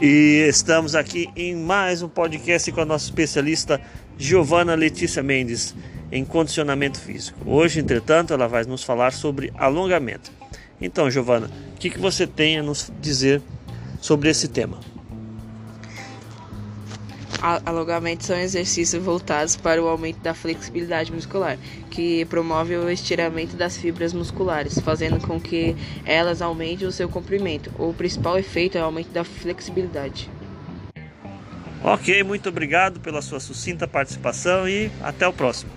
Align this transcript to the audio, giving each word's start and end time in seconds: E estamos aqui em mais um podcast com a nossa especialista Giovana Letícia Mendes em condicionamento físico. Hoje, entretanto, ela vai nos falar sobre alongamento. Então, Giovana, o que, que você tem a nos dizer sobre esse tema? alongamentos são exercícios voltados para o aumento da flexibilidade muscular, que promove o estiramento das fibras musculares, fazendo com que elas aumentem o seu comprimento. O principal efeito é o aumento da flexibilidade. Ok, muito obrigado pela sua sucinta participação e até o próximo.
E 0.00 0.46
estamos 0.48 0.94
aqui 0.94 1.28
em 1.34 1.56
mais 1.56 2.02
um 2.02 2.08
podcast 2.08 2.70
com 2.70 2.80
a 2.80 2.84
nossa 2.84 3.06
especialista 3.06 3.80
Giovana 4.16 4.76
Letícia 4.76 5.24
Mendes 5.24 5.74
em 6.12 6.24
condicionamento 6.24 7.00
físico. 7.00 7.40
Hoje, 7.44 7.80
entretanto, 7.80 8.32
ela 8.32 8.46
vai 8.46 8.62
nos 8.62 8.84
falar 8.84 9.12
sobre 9.12 9.52
alongamento. 9.56 10.30
Então, 10.80 11.10
Giovana, 11.10 11.50
o 11.74 11.78
que, 11.78 11.90
que 11.90 11.98
você 11.98 12.28
tem 12.28 12.60
a 12.60 12.62
nos 12.62 12.92
dizer 13.00 13.42
sobre 14.00 14.30
esse 14.30 14.46
tema? 14.46 14.78
alongamentos 17.42 18.26
são 18.26 18.36
exercícios 18.36 19.02
voltados 19.02 19.56
para 19.56 19.82
o 19.82 19.88
aumento 19.88 20.18
da 20.20 20.34
flexibilidade 20.34 21.12
muscular, 21.12 21.58
que 21.90 22.24
promove 22.26 22.76
o 22.76 22.90
estiramento 22.90 23.56
das 23.56 23.76
fibras 23.76 24.12
musculares, 24.12 24.78
fazendo 24.80 25.20
com 25.26 25.40
que 25.40 25.76
elas 26.04 26.42
aumentem 26.42 26.86
o 26.86 26.92
seu 26.92 27.08
comprimento. 27.08 27.70
O 27.78 27.92
principal 27.92 28.38
efeito 28.38 28.76
é 28.76 28.82
o 28.82 28.84
aumento 28.84 29.10
da 29.10 29.24
flexibilidade. 29.24 30.30
Ok, 31.82 32.22
muito 32.24 32.48
obrigado 32.48 33.00
pela 33.00 33.22
sua 33.22 33.40
sucinta 33.40 33.86
participação 33.86 34.68
e 34.68 34.90
até 35.00 35.26
o 35.26 35.32
próximo. 35.32 35.70